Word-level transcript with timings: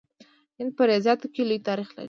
هند 0.57 0.71
په 0.77 0.83
ریاضیاتو 0.89 1.27
کې 1.33 1.41
لوی 1.47 1.59
تاریخ 1.67 1.89
لري. 1.93 1.99